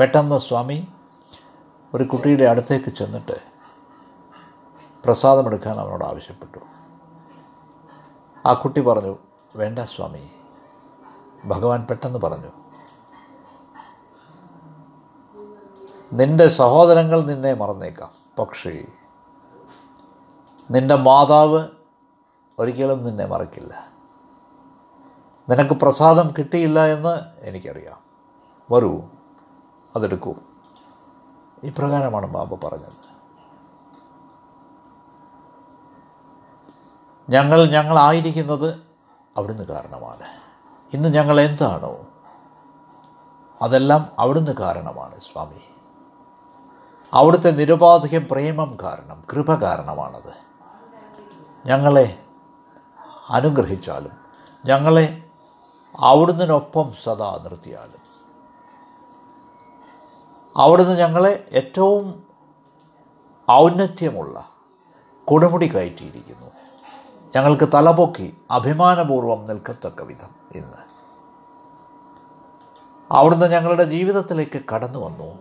പെട്ടെന്ന് 0.00 0.38
സ്വാമി 0.38 0.88
ഒരു 1.94 2.04
കുട്ടിയുടെ 2.04 2.44
അടുത്തേക്ക് 2.44 2.90
ചെന്നിട്ട് 2.90 3.40
പ്രസാദമെടുക്കാൻ 5.04 5.76
അവനോട് 5.76 6.04
ആവശ്യപ്പെട്ടു. 6.04 6.58
ആ 8.46 8.52
കുട്ടി 8.52 8.80
പറഞ്ഞു 8.80 9.18
വേണ്ട 9.56 9.78
സ്വാമി. 9.78 10.30
ഭഗവാൻ 11.44 11.86
പെട്ടെന്ന് 11.90 12.18
പറഞ്ഞു 12.18 12.50
നിന്റെ 16.12 16.48
സഹോദരങ്ങൾ 16.48 17.20
നിന്നെ 17.20 17.54
മറന്നേക്കാം. 17.54 18.10
പക്ഷേ 18.38 18.84
നിന്റെ 20.70 20.94
മാതാവ് 20.94 21.68
ഒരിക്കലും 22.58 23.04
നിന്നെ 23.04 23.26
മറക്കില്ല. 23.26 23.88
നിനക്ക് 25.48 25.74
പ്രസാദം 25.74 26.34
കിട്ടിയില്ല 26.38 26.86
എന്ന് 26.86 27.20
എനിക്കറിയാം. 27.40 27.98
വരൂ 28.70 29.02
അതെടുക്കൂ. 29.96 30.34
ഇപ്രകാരമാണ് 31.62 32.26
ബാബ 32.26 32.54
പറഞ്ഞത്. 32.54 33.12
ഞങ്ങൾ 37.30 37.64
ഞങ്ങളായിരിക്കുന്നത് 37.64 38.80
അവിടുന്ന് 39.36 39.62
കാരണമാണ്. 39.62 40.40
ഇന്ന് 40.96 41.08
ഞങ്ങൾ 41.08 41.40
എന്താണോ 41.40 42.06
അതെല്ലാം 43.62 44.08
അവിടുന്ന് 44.18 44.52
കാരണമാണ് 44.52 45.20
സ്വാമി. 45.20 45.60
അവിടുത്തെ 47.12 47.50
നിരുപാധിക 47.50 48.18
പ്രേമം 48.18 48.76
കാരണം 48.82 49.24
കൃപ 49.32 49.54
കാരണമാണത്. 49.54 50.51
ഞങ്ങളെ 51.66 52.18
അനുഗ്രഹിച്ചാലും 53.30 54.12
ഞങ്ങളെ 54.64 55.22
അവിടുന്നതിനൊപ്പം 56.00 56.92
സദാ 57.04 57.40
നിർത്തിയാലും. 57.42 58.02
അവിടുന്ന് 60.56 60.98
ഞങ്ങളെ 60.98 61.48
ഏറ്റവും 61.52 62.24
ഔന്നത്യമുള്ള 63.50 64.48
കൊടുമുടി 65.24 65.66
കയറ്റിയിരിക്കുന്നു. 65.66 66.50
ഞങ്ങൾക്ക് 67.36 67.68
തലപൊക്കി 67.74 68.36
അഭിമാനപൂർവം 68.50 69.46
നിൽക്കത്തക്ക 69.46 70.02
വിധം 70.02 70.30
ഇന്ന്. 70.54 70.92
അവിടുന്ന് 73.12 73.46
ഞങ്ങളുടെ 73.46 73.84
ജീവിതത്തിലേക്ക് 73.84 74.60
കടന്നു 74.74 74.98
വന്നു. 74.98 75.38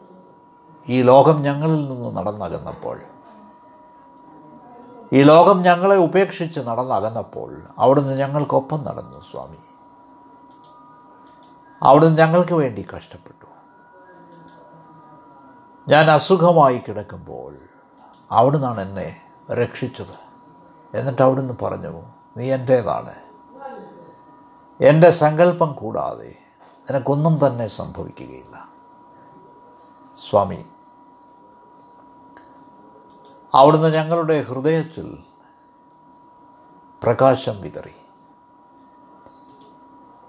ഈ 0.90 1.02
ലോകം 1.02 1.42
ഞങ്ങളിൽ 1.42 1.90
നിന്ന് 1.90 2.16
നടന്നകന്നപ്പോൾ 2.16 3.02
ഈ 5.14 5.24
ലോകം 5.24 5.62
ഞങ്ങളെ 5.62 5.96
ഉപേക്ഷിച്ച് 5.96 6.60
നടന്നകന്നപ്പോൾ 6.60 7.62
അവിടുന്ന് 7.78 8.14
ഞങ്ങൾക്കൊപ്പം 8.14 8.84
നടന്നു 8.84 9.20
സ്വാമി. 9.20 9.58
അവിടുന്ന് 11.84 12.18
ഞങ്ങൾക്ക് 12.18 12.54
വേണ്ടി 12.54 12.88
കഷ്ടപ്പെട്ടു. 12.98 13.46
ഞാൻ 15.88 16.12
അസുഖമായി 16.12 16.78
കിടക്കുമ്പോൾ 16.78 17.58
അവിടുന്നാണ് 18.32 18.82
എന്നെ 18.82 19.22
രക്ഷിച്ചത്. 19.52 20.16
എന്നിട്ട് 20.96 21.22
അവിടുന്ന് 21.22 21.54
പറഞ്ഞു 21.62 22.02
നീ 22.38 22.52
എന്റേതാണ് 22.52 23.16
എന്റെ 24.82 25.12
സങ്കല്പം 25.12 25.74
കൂടാതെ 25.74 26.36
നിനക്കൊന്നും 26.92 27.48
തന്നെ 27.48 27.68
സംഭവിക്കുകയില്ല. 27.68 28.70
സ്വാമി 30.18 30.66
അവിടുന്ന് 33.54 33.94
ഞങ്ങളുടെ 33.94 34.42
ഹൃദയത്തിൽ 34.42 35.24
പ്രകാശം 37.04 37.62
വിതറി. 37.62 37.94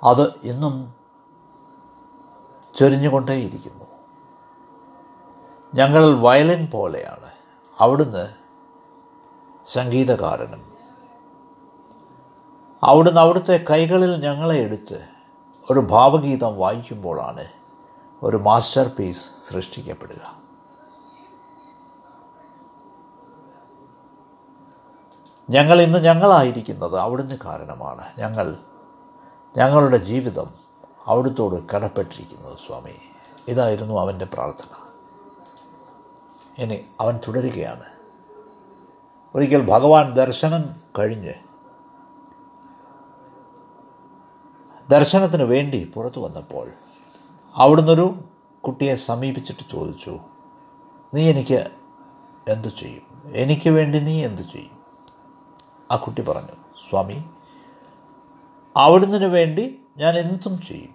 അത് 0.04 0.32
ഇന്നും 0.42 0.94
ചൊരിഞ്ഞുകൊണ്ടേയിരിക്കുന്നു. 2.78 3.84
ഞങ്ങൾ 5.74 6.14
വയലിൻ 6.14 6.66
പോലെയാണ്. 6.66 7.30
അവിടുന്ന് 7.80 8.34
സംഗീതകാരനും 9.66 10.72
അവിടുന്ന് 12.82 13.20
അവിടുത്തെ 13.20 13.64
കൈകളിൽ 13.70 14.20
ഞങ്ങളെ 14.20 14.56
എടുത്ത് 14.56 15.08
ഒരു 15.70 15.80
ഭാവഗീതം 15.80 16.58
വായിക്കുമ്പോഴാണ് 16.58 17.44
ഒരു 18.22 18.36
മാസ്റ്റർ 18.36 18.88
പീസ് 18.88 19.30
സൃഷ്ടിക്കപ്പെടുക. 19.48 20.41
ഞങ്ങൾ 25.50 25.80
ഇന്ന് 25.80 25.98
ഞങ്ങളായിരിക്കുന്നത് 25.98 26.98
അവിടുന്ന് 26.98 27.34
കാരണമാണ്. 27.44 28.04
ഞങ്ങൾ 28.18 28.56
ഞങ്ങളുടെ 29.56 29.96
ജീവിതം 29.96 30.50
അവിടുത്തോട് 31.06 31.76
കടപ്പെട്ടിരിക്കുന്നത് 31.76 32.56
സ്വാമി. 32.66 32.94
ഇതായിരുന്നു 33.48 34.00
അവന്റെ 34.00 34.24
പ്രാർത്ഥന. 34.24 34.86
ഇനി 36.58 36.84
അവൻ 37.00 37.20
തുടരുകയാണ്. 37.28 37.84
ഒരിക്കൽ 39.34 39.66
ഭഗവാൻ 39.70 40.14
ദർശനം 40.14 40.64
കഴിഞ്ഞ് 40.98 41.32
ദർശനത്തിന് 44.90 45.42
വേണ്ടി 45.42 45.92
പുറത്തു 45.94 46.20
വന്നപ്പോൾ 46.20 46.68
അവിടുന്നൊരു 47.56 48.24
കുട്ടിയെ 48.60 48.94
സമീപിച്ചിട്ട് 48.94 49.70
ചോദിച്ചു 49.70 50.18
നീ 51.14 51.30
എനിക്ക് 51.30 51.68
എന്തു 52.48 52.68
ചെയ്യും? 52.68 53.02
എനിക്ക് 53.26 53.70
വേണ്ടി 53.70 54.00
നീ 54.00 54.24
എന്തു 54.24 54.42
ചെയ്യും? 54.42 54.81
ആ 55.92 55.96
കുട്ടി 55.96 56.22
പറഞ്ഞു 56.22 56.56
സ്വാമി 56.88 57.24
അവിടുന്ന് 58.76 59.26
വേണ്ടി 59.26 59.80
ഞാൻ 59.96 60.18
എന്തും 60.18 60.60
ചെയ്യും. 60.60 60.94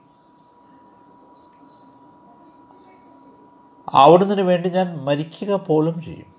അവിടുന്ന് 3.93 4.41
വേണ്ടി 4.41 4.69
ഞാൻ 4.69 5.05
മരിക്കുക 5.05 5.55
പോലും 5.55 6.01
ചെയ്യും. 6.01 6.37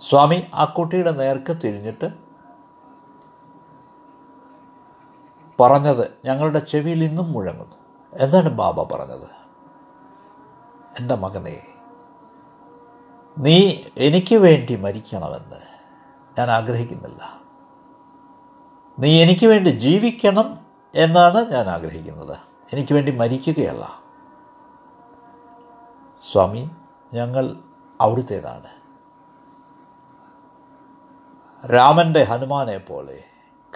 സ്വാമി 0.00 0.46
ആ 0.54 0.64
കുട്ടിയുടെ 0.64 1.10
നേർക്ക് 1.10 1.52
തിരിഞ്ഞിട്ട് 1.52 2.12
പറഞ്ഞത് 5.60 6.12
ഞങ്ങളുടെ 6.24 6.58
ചെവിയിൽ 6.58 7.04
ഇന്നും 7.04 7.32
മുഴങ്ങുന്നു. 7.32 7.76
എന്താണ് 8.14 8.48
ബാബ 8.48 8.82
പറഞ്ഞത്? 8.82 9.30
എന്റെ 10.98 11.14
മകനെ 11.14 11.66
നീ 13.38 13.82
എനിക്ക് 13.96 14.36
വേണ്ടി 14.36 14.76
മരിക്കണമെന്ന്. 14.76 15.67
ഞാൻ 16.38 16.50
ആഗ്രഹിക്കുന്നില്ല. 16.50 17.40
നീ 18.98 19.22
എനിക്ക് 19.22 19.46
വേണ്ടി 19.46 19.68
ജീവിക്കണം 19.68 20.66
എന്നാണ് 20.94 21.52
ഞാൻ 21.52 21.68
ആഗ്രഹിക്കുന്നത്. 21.68 22.36
എനിക്ക് 22.72 22.94
വേണ്ടി 22.94 23.16
മരിക്കുകയല്ല. 23.16 24.02
സ്വാമി 26.32 26.70
ഞങ്ങൾ 27.14 27.56
അവിടുത്തേതാണ്. 28.00 28.66
രാമന്റെ 31.72 32.22
ഹനുമാനെ 32.22 32.78
പോലെ 32.78 33.24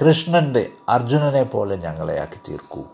കൃഷ്ണന്റെ 0.01 0.73
അർജുനനെ 0.89 1.43
പോലെ 1.43 1.77
ഞങ്ങളെ 1.77 2.21
ആക്കി 2.21 2.41
തീർക്കൂ. 2.49 2.85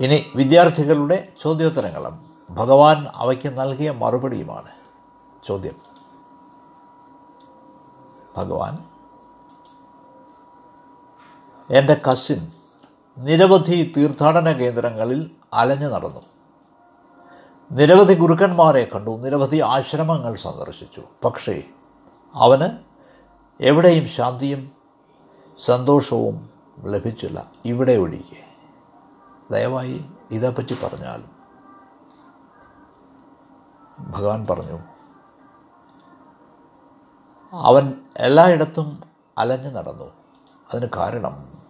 ഇനി 0.00 0.32
വിദ്യാർത്ഥികളുടെ 0.36 1.32
ചോദ്യോത്തരങ്ങളും 1.40 2.20
ഭഗവാൻ 2.50 3.06
അവയ്ക്ക് 3.14 3.58
നൽകിയ 3.58 3.90
മറുപടിയുമാണ് 3.90 4.70
ചോദ്യം. 5.44 5.89
ഭഗവാൻ. 8.36 8.90
എന്റെ 11.70 12.00
കസിൻ 12.12 12.52
നിരവധി 13.18 13.94
തീർത്ഥാടന 13.96 14.52
കേന്ദ്രങ്ങളിൽ 14.52 15.30
അലഞ്ഞു 15.52 15.88
നടന്നു. 15.88 16.20
നിരവധി 17.72 18.14
ഗുരുക്കന്മാരെ 18.14 18.90
കണ്ടു 18.94 19.10
നിരവധി 19.10 19.60
ആശ്രമങ്ങൾ 19.60 20.34
സന്ദർശിച്ചു. 20.34 21.02
പക്ഷേ 21.24 21.62
അവന് 22.34 22.68
എവിടെയും 23.60 24.08
ശാന്തിയും 24.08 24.72
സന്തോഷവും 25.64 26.50
ലഭിച്ചില്ല. 26.84 27.46
ഇവിടെ 27.64 27.92
ഒഴികെ. 27.92 28.54
ദയവായി 29.50 30.04
ഇതേപ്പറ്റി 30.30 30.76
പറഞ്ഞാലും. 30.84 31.40
ഭഗവാൻ 34.10 34.46
പറഞ്ഞു 34.50 34.89
അവൻ 37.52 38.04
എല്ലായിടത്തും 38.16 39.02
അലഞ്ഞു 39.38 39.68
നടന്നു. 39.70 40.12
അതിന് 40.74 40.90
കാരണം? 40.96 41.60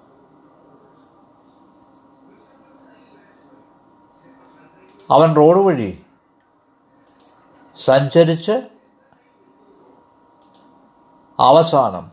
അവൻ 5.11 5.37
റോഡ് 5.37 5.59
വഴി 5.59 6.05
സഞ്ചരിച്ച് 7.77 8.69
അവസാനം 11.39 12.13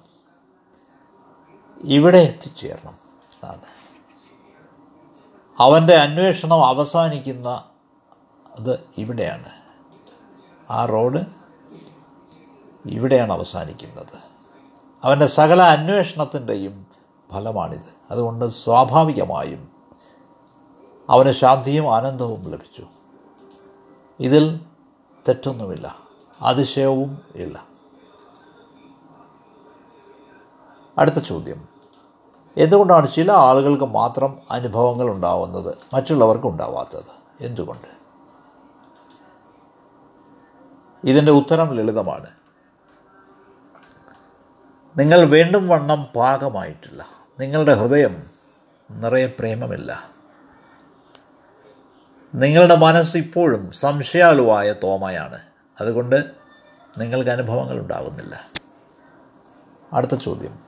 ഇവിടെ 1.80 2.18
എത്തിച്ചേരണം 2.18 2.98
എന്നാണ്. 3.34 3.62
അവന്റെ 5.60 5.96
അന്വേഷണം 5.96 6.66
അവസാനിക്കുന്ന 6.66 7.50
അത് 8.60 8.90
ഇവിടെയാണ്. 8.98 9.50
ആ 10.70 10.86
റോഡ് 10.86 11.37
ഇവിടെയാണ് 12.86 13.34
അവസാനിക്കുന്നത്. 13.34 14.20
അവന്റെ 15.04 15.28
സകല 15.28 15.62
അന്വേഷണത്തിന്റെയും 15.62 16.88
ഫലമാണിത്. 17.32 17.98
അതുകൊണ്ട് 18.12 18.48
സ്വാഭാവികമായും 18.48 19.70
അവന് 21.10 21.32
ശാന്തിയും 21.32 21.96
ആനന്ദവും 21.96 22.42
ലഭിച്ചു. 22.42 22.84
ഇതിൽ 24.20 24.60
തെറ്റൊന്നുമില്ല. 25.28 25.96
അതിശയവും 26.42 27.22
ഇല്ല. 27.36 27.66
അടുത്ത 30.98 31.16
ചോദ്യം. 31.16 31.68
എന്തുകൊണ്ടാണ് 32.58 33.14
ചില 33.14 33.32
ആളുകൾക്ക് 33.32 33.84
മാത്രം 33.84 34.40
അനുഭവങ്ങൾ 34.52 35.10
ഉണ്ടാവുന്നത് 35.10 35.76
മറ്റുള്ളവർക്ക് 35.94 36.48
ഉണ്ടാവാത്തത്? 36.48 37.04
എന്തുകൊണ്ട്? 37.42 37.88
ഇതിന്റെ 41.04 41.32
ഉത്തരം 41.32 41.74
ലളിതമാണ്. 41.74 42.28
നിങ്ങൾ 44.98 45.22
വീണ്ടും 45.22 45.68
വണ്ണം 45.68 46.08
പാകമായിട്ടില്ല. 46.16 47.06
നിങ്ങളുടെ 47.40 47.74
ഹൃദയം 47.74 48.24
നിറയെ 48.92 49.28
പ്രേമമില്ല. 49.28 50.10
നിങ്ങളുടെ 52.36 52.76
മനസ്സ് 52.76 53.18
ഇപ്പോഴും 53.18 53.72
സംശയാലുവായ 53.72 54.72
തോമയാണ്. 54.72 55.40
അതുകൊണ്ട് 55.82 56.32
നിങ്ങൾക്ക് 56.98 57.30
അനുഭവങ്ങൾ 57.30 57.80
ഉണ്ടാകുന്നില്ല. 57.80 58.48
അടുത്ത 59.94 60.16
ചോദ്യം. 60.16 60.60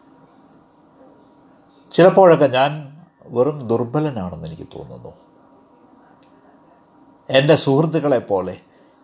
ചിലപ്പോഴൊക്കെ 1.94 2.48
ഞാൻ 2.48 3.02
വെറും 3.26 3.68
ദുർബലനാണെന്ന് 3.68 4.48
എനിക്ക് 4.48 4.68
തോന്നുന്നു. 4.76 5.14
എന്റെ 7.30 7.56
സുഹൃത്തുക്കളെപ്പോലെ 7.56 8.62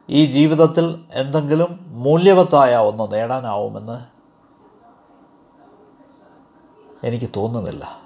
ഈ 0.10 0.26
ജീവിതത്തിൽ 0.26 1.06
എന്തെങ്കിലും 1.14 1.86
മൂല്യവത്തായ 1.88 2.76
ഒന്ന് 2.76 3.14
നേടാനാവുമെന്ന് 3.14 4.15
എനിക്ക് 7.06 7.30
തോന്നുന്നില്ല. 7.36 8.00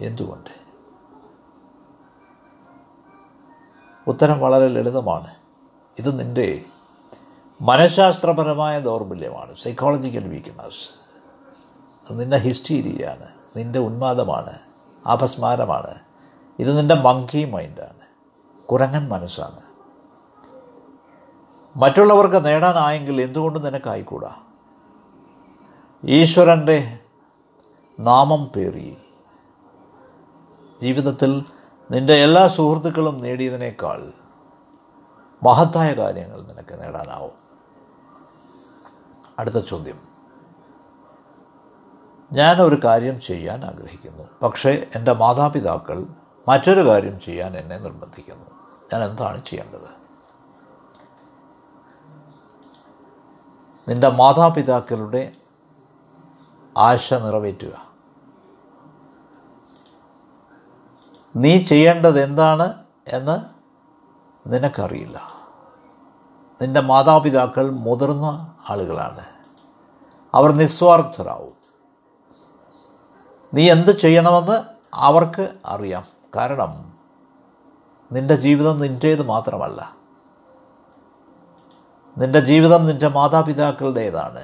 എന്തുകൊണ്ട്? 0.00 0.50
ഉത്തരം 4.06 4.40
വളരെ 4.40 4.68
ലളിതമാണ്. 4.68 5.34
ഇത് 5.98 6.18
നിന്റെ 6.18 6.64
മനഃശാസ്ത്രപരമായ 7.60 8.80
ദൗർബല്യമാണ്. 8.80 9.56
സൈക്കോളജിക്കൽ 9.56 10.28
വീക്ക്നെസ് 10.28 11.06
നിന്റെ 12.10 12.36
ഹിസ്റ്റീരിയാണ് 12.36 13.28
നിന്റെ 13.56 13.78
ഉന്മാദമാണ്. 13.78 14.58
അപസ്മാരമാണ് 15.08 15.94
ഇത് 16.58 16.78
നിന്റെ 16.78 16.94
മങ്കി 16.94 17.44
മൈൻഡാണ് 17.44 18.00
കുരങ്ങൻ 18.66 19.08
മനസ്സാണ്. 19.08 19.60
മറ്റുള്ളവർക്ക് 21.78 22.44
നേടാനായെങ്കിൽ 22.44 23.22
എന്തുകൊണ്ട് 23.22 23.66
നിനക്കായിക്കൂടാ? 23.66 24.36
ഈശ്വരന്റെ 26.04 26.98
നാമം 28.00 28.46
പേറി. 28.46 28.96
ജീവിതത്തിൽ 30.82 31.44
നിന്റെ 31.90 32.14
എല്ലാ 32.14 32.48
സുഹൃത്തുക്കളും 32.48 33.20
നേടിയതിനേക്കാൾ 33.20 34.12
മഹത്തായ 35.42 35.92
കാര്യങ്ങൾ 35.92 36.42
നിനക്ക് 36.42 36.82
നേടാനാവും. 36.82 37.32
അടുത്ത 39.38 39.58
ചോദ്യം. 39.58 40.08
ഞാൻ 42.32 42.62
ഒരു 42.62 42.80
കാര്യം 42.84 43.20
ചെയ്യാൻ 43.20 43.64
ആഗ്രഹിക്കുന്നു. 43.64 44.22
പക്ഷേ 44.42 44.86
എന്റെ 44.94 45.12
മാതാപിതാക്കൾ 45.12 46.06
മറ്റൊരു 46.48 46.88
കാര്യം 46.88 47.20
ചെയ്യാൻ 47.20 47.56
എന്നെ 47.56 47.78
നിർബന്ധിക്കുന്നു. 47.78 48.46
ഞാൻ 48.92 49.04
എന്താണ് 49.04 49.44
ചെയ്യേണ്ടത്? 49.44 50.06
നിന്റെ 53.90 54.08
മാതാപിതാക്കളുടെ 54.08 55.32
ആശ 56.78 57.14
നിറവേറ്റുക. 57.14 57.85
നീ 61.36 61.62
ചെയ്യേണ്ടത് 61.62 62.22
എന്താണ് 62.22 62.84
എന്ന് 63.08 63.40
നിനക്കറിയില്ല. 64.46 65.32
നിന്റെ 66.62 66.80
മാതാപിതാക്കൾ 66.80 67.70
മുതിർന്ന 67.70 68.54
ആളുകളാണ്. 68.70 69.24
അവർ 70.34 70.52
നിസ്വാർത്ഥരാവും. 70.52 71.52
നീ 73.54 73.70
എന്ത് 73.70 73.98
ചെയ്യണമെന്ന് 73.98 74.62
അവർക്ക് 74.94 75.48
അറിയാം. 75.66 76.04
കാരണം 76.36 76.92
നിന്റെ 78.12 78.34
ജീവിതം 78.34 78.80
നിന്റേത് 78.80 79.22
മാത്രമല്ല. 79.22 79.96
നിന്റെ 82.18 82.40
ജീവിതം 82.40 82.86
നിന്റെ 82.86 83.08
മാതാപിതാക്കളുടേതാണ്. 83.08 84.42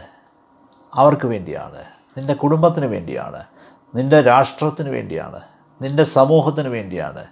അവർക്ക് 0.95 1.27
വേണ്ടിയാണ്. 1.27 1.85
നിന്റെ 2.19 2.35
കുടുംബത്തിന് 2.35 2.87
വേണ്ടിയാണ്. 2.87 3.45
നിന്റെ 3.95 4.23
രാഷ്ട്രത്തിന് 4.23 4.91
വേണ്ടിയാണ്. 4.91 5.52
നിന്റെ 5.83 6.05
സമൂഹത്തിന് 6.05 6.69
വേണ്ടിയാണ് 6.69 7.27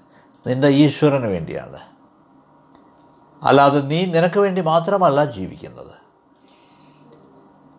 നിന്റെ 0.46 0.68
ഈശ്വരന് 0.68 1.26
വേണ്ടിയാണ്. 1.26 1.80
അല്ലാതെ 3.42 3.80
നീ 3.80 4.06
നിനക്ക് 4.06 4.40
വേണ്ടി 4.40 4.60
മാത്രമല്ല 4.60 5.24
ജീവിക്കുന്നത്. 5.24 5.94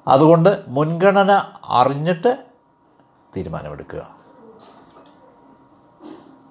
അതുകൊണ്ട് 0.07 0.65
മുൻഗണന 0.67 1.31
അറിഞ്ഞിട്ട് 1.65 2.45
തീരുമാനമെടുക്കുക. 3.37 4.15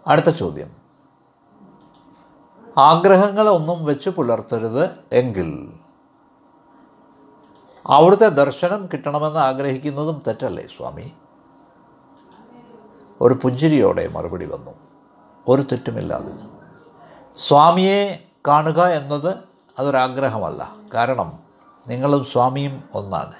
അടുത്ത 0.07 0.31
ചോദ്യം. 0.31 0.77
ആഗ്രഹങ്ങളൊന്നും 2.79 3.85
വെച്ച് 3.85 4.11
പുലർത്തരുത് 4.11 4.91
എങ്കിൽ 5.13 5.73
അവിടുത്തെ 7.87 8.29
ദർശനം 8.29 8.89
കിട്ടണമെന്ന് 8.93 9.41
ആഗ്രഹിക്കുന്നതും 9.41 10.23
തെറ്റല്ലേ 10.27 10.67
സ്വാമി? 10.77 11.13
ഒരു 13.21 13.35
പുഞ്ചിരിയോടെ 13.35 14.09
മറുപടി 14.09 14.45
വന്നു. 14.45 14.71
ഒരു 15.49 15.63
തെറ്റുമില്ലാതെ. 15.63 16.33
സ്വാമിയെ 17.37 18.25
കാണുക 18.49 18.87
എന്നത് 18.87 19.37
അതൊരാഗ്രഹമല്ല. 19.79 20.77
കാരണം 20.95 21.39
നിങ്ങളും 21.89 22.25
സ്വാമിയും 22.25 22.85
ഒന്നാണ്. 22.95 23.33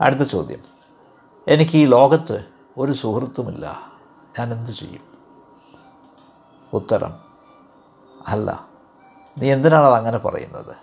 അടുത്ത 0.00 0.20
ചോദ്യം. 0.20 0.58
എനിക്ക് 1.48 1.76
ഈ 1.76 1.86
ലോകത്ത് 1.86 2.44
ഒരു 2.78 2.92
സുഹൃത്തുമില്ല. 2.92 3.80
ഞാൻ 4.38 4.52
എന്തു 4.52 4.70
ചെയ്യും? 4.70 5.02
ഉത്തരം. 6.74 7.14
അല്ല. 8.28 8.66
നീ 9.38 9.52
എന്തിനാണ് 9.52 9.86
അങ്ങനെ 9.86 10.18
പറയുന്നത്? 10.18 10.76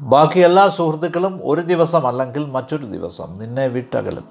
ബാക്കി 0.00 0.38
എല്ലാ 0.38 0.68
സുഹൃത്തുക്കളും 0.68 1.40
ഒരു 1.44 1.60
ദിവസം 1.60 2.06
അല്ലെങ്കിൽ 2.06 2.46
മറ്റൊരു 2.46 2.86
ദിവസം 2.86 3.38
നിന്നെ 3.38 3.66
വിട്ടകലും. 3.66 4.24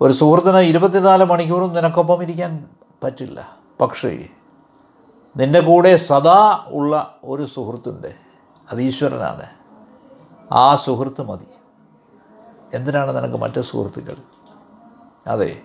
ഒരു 0.00 0.12
സുഹൃത്തിന് 0.12 0.56
ഇരുപത്തിനാല് 0.56 1.24
മണിക്കൂറും 1.24 1.74
നിനക്കൊപ്പം 1.74 2.22
ഇരിക്കാൻ 2.22 2.68
പറ്റില്ല. 3.02 3.56
പക്ഷേ 3.80 4.28
നിന്റെ 5.36 5.60
കൂടെ 5.60 5.96
സദാ 5.96 6.64
ഉള്ള 6.66 7.18
ഒരു 7.24 7.46
സുഹൃത്തുണ്ട്. 7.46 8.14
അത് 8.72 8.82
ഈശ്വരനാണ്. 8.82 9.46
ആ 10.52 10.76
സുഹൃത്ത് 10.76 11.22
മതി. 11.22 11.46
എന്തിനാണ് 12.74 13.16
നിനക്ക് 13.16 13.36
മറ്റു 13.36 13.60
സുഹൃത്തുക്കൾ? 13.60 14.16
അതെ 15.26 15.62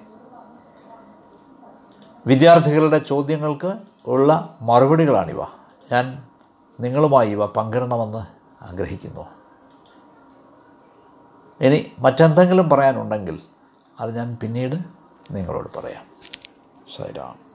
വിദ്യാർത്ഥികളുടെ 2.27 2.97
ചോദ്യങ്ങൾക്ക് 2.97 3.73
ഉള്ള 4.07 4.57
മറുപടികളാണിവ. 4.61 5.41
ഞാൻ 5.91 6.26
നിങ്ങളുമായി 6.79 7.29
ഇവ 7.31 7.45
പങ്കിടണമെന്ന് 7.45 8.23
ആഗ്രഹിക്കുന്നു. 8.63 9.25
ഇനി 11.61 11.91
മറ്റെന്തെങ്കിലും 11.99 12.69
പറയാനുണ്ടെങ്കിൽ 12.69 13.41
അത് 13.99 14.15
ഞാൻ 14.15 14.37
പിന്നീട് 14.43 14.75
നിങ്ങളോട് 15.31 15.77
പറയാം. 15.77 16.05
സൈറാം 16.97 17.46